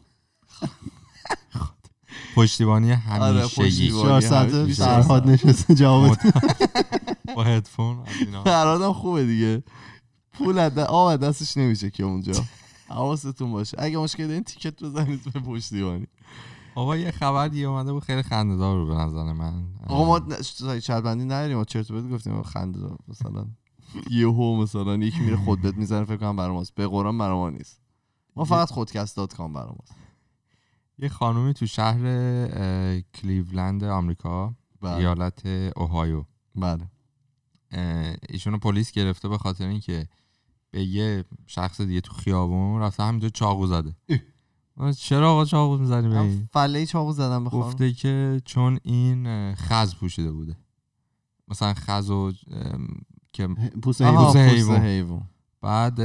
[2.36, 3.64] پشتیبانی آره، همیشگی.
[3.66, 4.04] پشتیبانی.
[4.04, 4.84] 400 همیشه.
[4.84, 6.18] فرهاد نشسته جواب
[7.36, 8.44] با هدفون از اینا.
[8.44, 9.64] فرادم خوبه دیگه.
[10.34, 12.34] پول آب دستش نمیشه که اونجا.
[12.90, 13.78] حواستون باشه.
[13.80, 16.08] اگه مشکل دارین تیکت بزنید به پشتیبانی.
[16.76, 19.64] آقا یه خبر دیگه اومده بود خیلی خنده‌دار بود به نظر من.
[19.88, 20.42] آقا ما
[20.80, 21.58] شرط بندی نداریم.
[21.58, 22.98] ما چرت و پرت گفتیم خنده دار.
[23.08, 23.46] مثلا
[24.10, 26.76] یهو مثلا یکی میره خودبت می‌زنه فکر کنم برای ماست.
[26.76, 27.82] به قرآن برای ما نیست.
[28.36, 29.96] ما فقط خودکست دات کام برای ماست.
[30.98, 32.02] یه خانومی تو شهر
[33.00, 34.96] کلیولند آمریکا بله.
[34.96, 35.46] ایالت
[35.76, 36.26] اوهایو.
[36.56, 36.90] بله.
[38.30, 40.08] ایشونو پلیس گرفته به خاطر اینکه
[40.72, 43.96] به یه شخص دیگه تو خیابون رفته همینجا چاقو زده.
[44.98, 47.62] چرا آقا چاقو می‌زنی به این؟ فله چاقو زدم بخوام.
[47.62, 50.58] گفته که چون این خز پوشیده بوده.
[51.48, 52.32] مثلا خز و
[53.34, 53.48] که
[53.84, 55.30] پوست حیوان.
[55.62, 56.00] بعد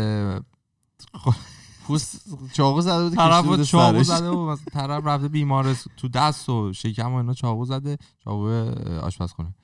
[1.87, 4.03] پوست چاقو زده بود طرف بود چاقو.
[4.03, 8.43] زده و مثلا طرف رفته بیمارستان تو دست و شکم و اینا چاقو زده چاقو
[8.43, 9.55] اه، آشپزخونه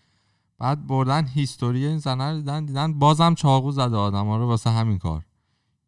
[0.59, 4.71] بعد بردن هیستوری این زنه رو دیدن دیدن بازم چاقو زده آدم ها رو واسه
[4.71, 5.27] همین کار.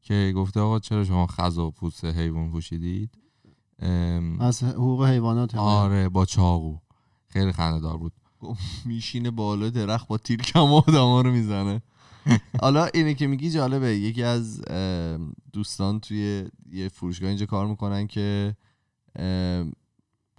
[0.03, 3.11] که گفته آقا چرا شما خز و پوست حیوان پوشیدید؟
[4.40, 5.55] از حقوق حیوانات.
[5.55, 6.78] آره با چاقو.
[7.28, 8.12] خیلی خنده دار بود.
[8.84, 11.82] میشینه بالا درخت با تیر کم آدما رو می‌زنه.
[12.62, 13.96] حالا اینه که میگی جالبه.
[13.96, 14.61] یکی از
[15.53, 18.57] دوستان توی یه فروشگاه اینجا کار می‌کنن که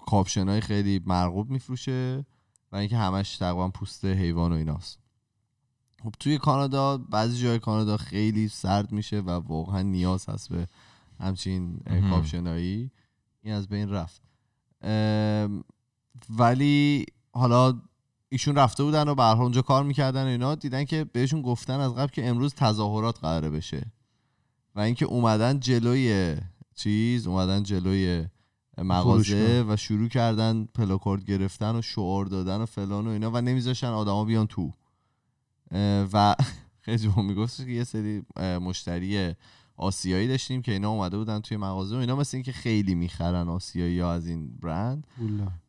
[0.05, 2.25] کاپشن های خیلی مرغوب میفروشه
[2.71, 5.02] و اینکه همش تقریبا پوست حیوان و ایناست.
[6.03, 10.67] خب توی کانادا بعضی جای کانادا خیلی سرد میشه و واقعا نیاز هست به
[11.19, 11.79] همچین.
[12.09, 12.91] کاپشنایی.
[13.41, 14.21] این از بین رفت.
[16.29, 17.81] ولی حالا
[18.29, 20.55] ایشون رفته بودن و به اونجا کار می‌کردن و اینا.
[20.55, 23.91] دیدن که بهشون گفتن از قبل که امروز تظاهرات قراره بشه.
[24.75, 26.37] و اینکه اومدن جلوی
[26.75, 28.25] چیز اومدن جلوی
[28.77, 29.65] مغازه.
[29.67, 34.25] و شروع کردن پلاکارد گرفتن و شعار دادن و فلان و اینا و نمیذاشتن آدما
[34.25, 34.73] بیان تو.
[36.13, 36.35] و
[36.85, 39.35] خیلی می‌گفت که یه سری مشتری
[39.77, 43.99] آسیایی داشتیم که اینا اومده بودن توی مغازه و اینا مثل اینکه خیلی می‌خرن آسیایی
[43.99, 45.07] ها از این برند.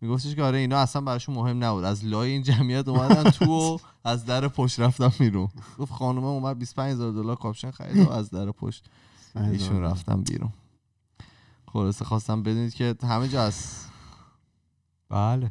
[0.01, 1.85] میگفتش که آره اینا اصلا براشون مهم نبود.
[1.85, 5.49] از لای این جمعیت اومدن تو و از در پشت رفتن بیرون.
[5.79, 8.85] گفت خانومه اومد 25000 دلار کاپشن خرید و از در پشت
[9.37, 10.53] ایشون رفتن بیرون.
[11.69, 13.91] خلاصه خواستم بدونید که همه جا هست.
[15.11, 15.51] بله.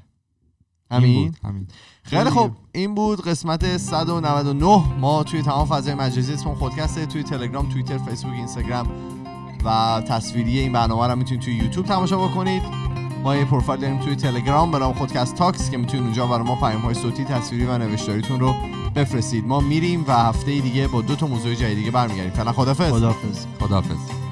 [0.94, 1.68] همین همین.
[2.04, 2.52] خیلی خوب.
[2.72, 8.34] این بود قسمت 199 ما توی تمام فضای مجازی اسم خودکسته توی تلگرام توییتر فیسبوک
[8.34, 8.88] اینستاگرام
[9.66, 12.62] و تصویری این برنامه رو می‌تونید توی یوتیوب تماشا بکنید.
[13.24, 16.56] ما یه پروفایل داریم توی تلگرام به نام خودکست تاکس که می‌تونید اونجا برای ما
[16.56, 18.56] پیام های صوتی تصویری و نوشتاریتون رو
[18.96, 19.48] بفرستید.
[19.48, 22.32] ما میریم و هفته دیگه با دو تا موضوع جدید دیگه برمیگردیم.
[22.32, 23.46] فعلا خدافظ خداحافظ.
[23.60, 24.23] خداحافظ.